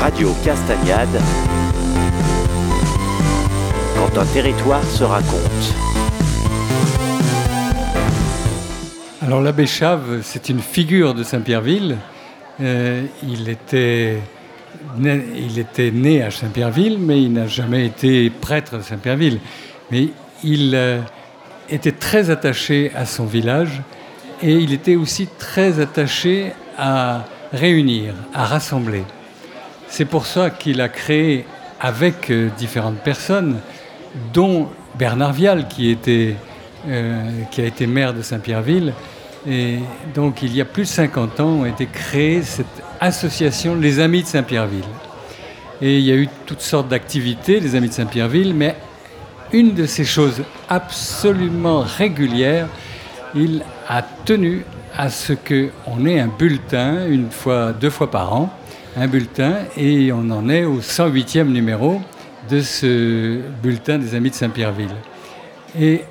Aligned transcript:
Radio 0.00 0.32
Castagnade. 0.44 1.20
Quand 3.96 4.18
un 4.18 4.24
territoire 4.26 4.82
se 4.84 5.02
raconte. 5.02 5.74
Alors 9.20 9.40
l'abbé 9.40 9.66
Chave, 9.66 10.20
c'est 10.22 10.48
une 10.48 10.60
figure 10.60 11.14
de 11.14 11.24
Saint-Pierreville. 11.24 11.96
Euh, 12.60 13.04
il, 13.24 13.48
était 13.48 14.20
né, 14.96 16.22
à 16.22 16.30
Saint-Pierreville, 16.30 16.98
mais 17.00 17.22
il 17.22 17.32
n'a 17.32 17.48
jamais 17.48 17.84
été 17.84 18.30
prêtre 18.30 18.78
de 18.78 18.82
Saint-Pierreville. 18.82 19.40
Mais 19.90 20.08
il 20.44 20.72
euh, 20.74 21.00
était 21.68 21.92
très 21.92 22.30
attaché 22.30 22.92
à 22.94 23.04
son 23.04 23.26
village 23.26 23.82
et 24.42 24.52
il 24.52 24.72
était 24.72 24.96
aussi 24.96 25.28
très 25.38 25.80
attaché 25.80 26.52
à 26.78 27.24
réunir, 27.52 28.14
à 28.32 28.44
rassembler. 28.44 29.02
C'est 29.88 30.04
pour 30.04 30.26
ça 30.26 30.50
qu'il 30.50 30.80
a 30.80 30.88
créé 30.88 31.44
avec 31.80 32.30
euh, 32.30 32.48
différentes 32.56 32.98
personnes, 32.98 33.58
dont 34.32 34.68
Bernard 34.98 35.32
Vial, 35.32 35.66
euh, 35.78 36.34
qui 37.50 37.60
a 37.60 37.64
été 37.64 37.86
maire 37.86 38.14
de 38.14 38.22
Saint-Pierreville. 38.22 38.92
Et 39.48 39.78
donc, 40.14 40.42
il 40.42 40.54
y 40.54 40.60
a 40.60 40.64
plus 40.64 40.82
de 40.82 40.88
50 40.88 41.40
ans, 41.40 41.62
a 41.62 41.68
été 41.68 41.86
créée 41.86 42.42
cette 42.42 42.66
association 43.00 43.76
Les 43.76 44.00
Amis 44.00 44.22
de 44.22 44.28
Saint-Pierreville. 44.28 44.84
Et 45.80 45.98
il 45.98 46.04
y 46.04 46.12
a 46.12 46.16
eu 46.16 46.28
toutes 46.46 46.60
sortes 46.60 46.88
d'activités, 46.88 47.60
les 47.60 47.76
Amis 47.76 47.88
de 47.88 47.94
Saint-Pierreville, 47.94 48.54
mais 48.54 48.74
une 49.52 49.74
de 49.74 49.86
ces 49.86 50.04
choses 50.04 50.42
absolument 50.68 51.80
régulières, 51.80 52.68
il 53.34 53.62
a 53.88 54.02
tenu 54.02 54.64
à 54.96 55.10
ce 55.10 55.32
qu'on 55.32 56.04
ait 56.06 56.18
un 56.18 56.28
bulletin 56.28 57.06
une 57.06 57.30
fois, 57.30 57.72
deux 57.72 57.90
fois 57.90 58.10
par 58.10 58.34
an, 58.34 58.52
un 58.98 59.06
bulletin, 59.06 59.54
et 59.76 60.12
on 60.12 60.28
en 60.30 60.48
est 60.48 60.64
au 60.64 60.80
108e 60.80 61.44
numéro 61.44 62.00
de 62.50 62.60
ce 62.60 63.40
bulletin 63.62 63.98
des 63.98 64.14
Amis 64.14 64.30
de 64.30 64.34
Saint-Pierreville. 64.34 64.94
Et 65.78 66.02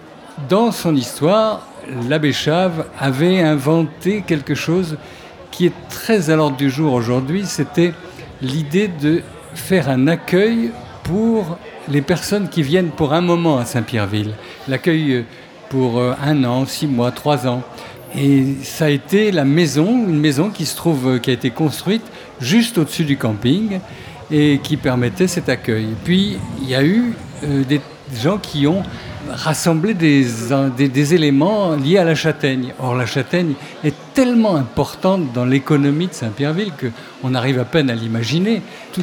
dans 0.48 0.72
son 0.72 0.96
histoire, 0.96 1.68
l'abbé 2.08 2.32
Chave 2.32 2.86
avait 3.00 3.42
inventé 3.42 4.24
quelque 4.26 4.56
chose 4.56 4.98
qui 5.52 5.66
est 5.66 5.74
très 5.90 6.30
à 6.30 6.36
l'ordre 6.36 6.58
du 6.58 6.70
jour 6.70 6.94
aujourd'hui, 6.94 7.46
c'était 7.46 7.94
l'idée 8.42 8.88
de 8.88 9.22
faire 9.54 9.90
un 9.90 10.08
accueil 10.08 10.72
pour 11.04 11.58
les 11.90 12.02
personnes 12.02 12.48
qui 12.50 12.62
viennent 12.62 12.90
pour 12.90 13.14
un 13.14 13.22
moment 13.22 13.58
à 13.58 13.66
Saint-Pierreville. 13.66 14.34
L'accueil 14.68 15.26
pour 15.70 16.00
euh, 16.00 16.14
un 16.24 16.44
an, 16.44 16.66
six 16.66 16.88
mois, 16.88 17.12
trois 17.12 17.48
ans. 17.48 17.64
Et 18.16 18.55
ça 18.63 18.86
a 18.86 18.89
été 18.89 19.31
la 19.31 19.45
maison, 19.45 20.05
une 20.08 20.19
maison 20.19 20.50
qui 20.50 20.66
se 20.66 20.75
trouve, 20.75 21.08
euh, 21.08 21.19
qui 21.19 21.30
a 21.30 21.33
été 21.33 21.50
construite 21.50 22.03
juste 22.39 22.77
au-dessus 22.77 23.03
du 23.03 23.17
camping 23.17 23.80
et 24.31 24.59
qui 24.63 24.77
permettait 24.77 25.27
cet 25.27 25.50
accueil. 25.50 25.88
Puis 26.03 26.38
il 26.61 26.69
y 26.69 26.75
a 26.75 26.83
eu 26.83 27.13
euh, 27.44 27.63
des 27.63 27.81
gens 28.16 28.38
qui 28.38 28.67
ont 28.67 28.83
rassemblé 29.30 29.94
des, 29.94 31.13
éléments 31.13 31.75
liés 31.75 31.97
à 31.97 32.05
la 32.05 32.16
châtaigne. 32.16 32.73
Or 32.80 32.95
la 32.95 33.05
châtaigne 33.05 33.53
est 33.83 33.95
tellement 34.13 34.55
importante 34.55 35.33
dans 35.33 35.45
l'économie 35.45 36.08
de 36.08 36.13
Saint-Pierreville 36.13 36.72
qu'on 36.80 37.35
arrive 37.35 37.59
à 37.59 37.66
peine 37.66 37.89
à 37.89 37.95
l'imaginer. 37.95 38.61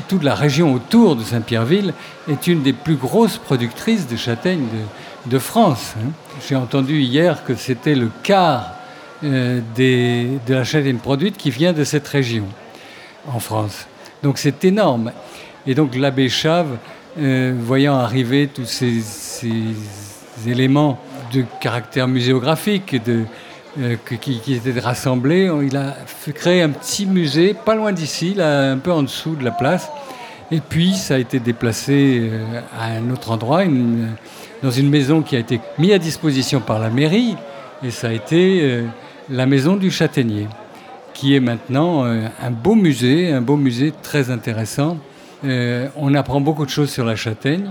toute 0.08 0.22
la 0.22 0.34
région 0.34 0.72
autour 0.72 1.16
de 1.16 1.22
Saint-Pierreville 1.22 1.92
est 2.30 2.46
une 2.46 2.62
des 2.62 2.72
plus 2.72 2.96
grosses 2.96 3.36
productrices 3.36 4.08
de 4.08 4.16
châtaignes 4.16 4.66
de, 5.26 5.30
de 5.30 5.38
France. 5.38 5.94
Hein. 5.98 6.10
J'ai 6.48 6.56
entendu 6.56 7.00
hier 7.00 7.44
que 7.44 7.54
c'était 7.54 7.94
le 7.94 8.10
quart 8.22 8.72
euh, 9.24 9.60
de 10.46 10.52
la 10.52 10.64
châtaigne 10.64 10.98
produite 10.98 11.38
qui 11.38 11.50
vient 11.50 11.72
de 11.72 11.82
cette 11.82 12.06
région 12.06 12.44
en 13.32 13.38
France. 13.38 13.86
Donc 14.22 14.36
c'est 14.36 14.64
énorme. 14.64 15.12
Et 15.66 15.74
donc 15.74 15.94
l'abbé 15.94 16.28
Chave, 16.28 16.76
euh, 17.18 17.54
voyant 17.58 17.94
arriver 17.94 18.48
tous 18.48 18.66
ces, 18.66 19.02
éléments 20.46 21.00
de 21.32 21.44
caractère 21.58 22.06
muséographique 22.06 23.02
de, 23.02 23.24
euh, 23.80 23.96
qui, 24.20 24.52
étaient 24.52 24.78
rassemblés, 24.78 25.50
il 25.62 25.76
a 25.76 25.96
créer 26.34 26.60
un 26.60 26.70
petit 26.70 27.06
musée 27.06 27.54
pas 27.54 27.76
loin 27.76 27.92
d'ici, 27.92 28.36
un 28.38 28.76
peu 28.76 28.92
en 28.92 29.04
dessous 29.04 29.36
de 29.36 29.44
la 29.44 29.52
place. 29.52 29.90
Et 30.50 30.60
puis 30.60 30.92
ça 30.92 31.14
a 31.14 31.18
été 31.18 31.38
déplacé 31.38 32.30
à 32.78 32.88
un 32.88 33.10
autre 33.10 33.30
endroit, 33.30 33.62
dans 34.62 34.70
une 34.70 34.90
maison 34.90 35.22
qui 35.22 35.36
a 35.36 35.38
été 35.38 35.60
mise 35.78 35.92
à 35.92 35.98
disposition 35.98 36.60
par 36.60 36.78
la 36.78 36.90
mairie. 36.90 37.36
Et 37.82 37.90
ça 37.90 38.08
a 38.08 38.12
été 38.12 38.84
la 39.30 39.46
maison 39.46 39.76
du 39.76 39.90
châtaignier, 39.90 40.48
qui 41.14 41.34
est 41.34 41.40
maintenant 41.40 42.04
euh, 42.04 42.26
un 42.42 42.50
beau 42.50 42.74
musée, 42.74 43.32
un 43.32 43.40
beau 43.40 43.56
musée 43.56 43.92
très 44.02 44.30
intéressant. 44.30 44.98
Euh, 45.44 45.88
on 45.96 46.14
apprend 46.14 46.40
beaucoup 46.40 46.64
de 46.64 46.70
choses 46.70 46.90
sur 46.90 47.04
la 47.04 47.16
châtaigne, 47.16 47.70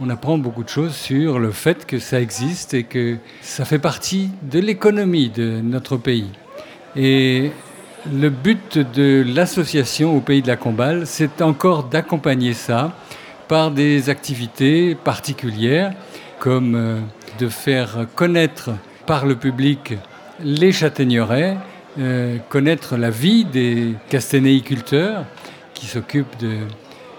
on 0.00 0.10
apprend 0.10 0.38
beaucoup 0.38 0.64
de 0.64 0.68
choses 0.68 0.94
sur 0.94 1.38
le 1.38 1.50
fait 1.50 1.86
que 1.86 1.98
ça 1.98 2.20
existe 2.20 2.74
et 2.74 2.84
que 2.84 3.16
ça 3.42 3.64
fait 3.64 3.78
partie 3.78 4.30
de 4.42 4.58
l'économie 4.58 5.28
de 5.28 5.60
notre 5.62 5.96
pays. 5.96 6.30
Et 6.96 7.52
le 8.12 8.28
but 8.30 8.78
de 8.78 9.24
l'association 9.26 10.16
au 10.16 10.20
Pays 10.20 10.42
de 10.42 10.48
la 10.48 10.56
Combale, 10.56 11.06
c'est 11.06 11.42
encore 11.42 11.84
d'accompagner 11.84 12.52
ça 12.52 12.92
par 13.48 13.70
des 13.70 14.08
activités 14.10 14.94
particulières, 14.94 15.92
comme 16.38 16.74
euh, 16.74 17.00
de 17.38 17.48
faire 17.48 18.06
connaître 18.14 18.70
par 19.06 19.26
le 19.26 19.36
public 19.36 19.94
les 20.40 20.72
châtaigneraies, 20.72 21.56
euh, 21.98 22.38
connaître 22.48 22.96
la 22.96 23.10
vie 23.10 23.44
des 23.44 23.94
castanéiculteurs 24.08 25.24
qui 25.74 25.86
s'occupent 25.86 26.38
de, 26.40 26.58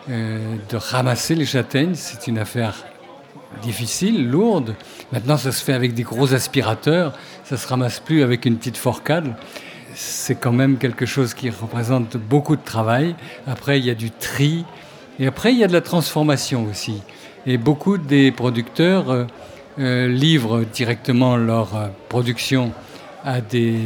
euh, 0.10 0.56
de 0.70 0.78
ramasser 0.78 1.36
les 1.36 1.46
châtaignes. 1.46 1.96
C'est 1.96 2.28
une 2.28 2.38
affaire 2.38 2.86
difficile, 3.62 4.30
lourde. 4.30 4.76
Maintenant, 5.14 5.38
ça 5.38 5.52
se 5.52 5.64
fait 5.64 5.74
avec 5.74 5.94
des 5.94 6.04
gros 6.04 6.34
aspirateurs. 6.34 7.14
Ça 7.46 7.58
se 7.58 7.68
ramasse 7.68 8.00
plus 8.00 8.22
avec 8.22 8.46
une 8.46 8.58
petite 8.58 8.78
forcade. 8.78 9.34
C'est 9.94 10.36
quand 10.36 10.52
même 10.52 10.78
quelque 10.78 11.06
chose 11.06 11.34
qui 11.34 11.50
représente 11.50 12.18
beaucoup 12.18 12.58
de 12.58 12.64
travail. 12.64 13.16
Après, 13.48 13.80
il 13.80 13.86
y 13.86 13.90
a 13.90 13.96
du 13.96 14.12
tri. 14.12 14.66
Et 15.20 15.28
après, 15.28 15.54
il 15.54 15.60
y 15.60 15.64
a 15.64 15.68
de 15.68 15.74
la 15.74 15.82
transformation 15.82 16.68
aussi. 16.70 17.02
Et 17.46 17.58
beaucoup 17.58 17.98
des 17.98 18.34
producteurs 18.34 19.28
euh, 19.80 20.08
livrent 20.10 20.66
directement 20.66 21.38
leur 21.38 21.92
production 22.10 22.74
à 23.26 23.42
des 23.42 23.78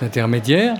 intermédiaires, 0.00 0.74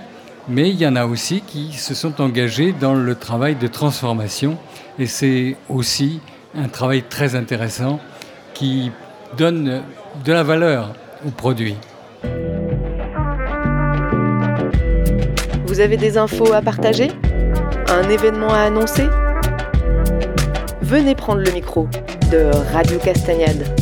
mais 0.49 0.69
il 0.69 0.75
y 0.75 0.87
en 0.87 0.95
a 0.95 1.05
aussi 1.05 1.41
qui 1.41 1.73
se 1.73 1.93
sont 1.93 2.19
engagés 2.19 2.73
dans 2.73 2.95
le 2.95 3.15
travail 3.15 3.55
de 3.55 3.67
transformation 3.67 4.57
et 4.97 5.05
c'est 5.05 5.55
aussi 5.69 6.19
un 6.57 6.67
travail 6.67 7.03
très 7.03 7.35
intéressant 7.35 7.99
qui 8.53 8.91
donne 9.37 9.83
de 10.25 10.33
la 10.33 10.43
valeur 10.43 10.93
aux 11.25 11.31
produits. 11.31 11.77
Vous 15.65 15.79
avez 15.79 15.95
des 15.95 16.17
infos 16.17 16.51
à 16.53 16.61
partager? 16.61 17.11
Un 17.87 18.09
événement 18.09 18.53
à 18.53 18.61
annoncer? 18.61 19.07
Venez 20.81 21.15
prendre 21.15 21.41
le 21.41 21.51
micro 21.51 21.87
de 22.31 22.51
Radio 22.73 22.99
Castagnade. 22.99 23.80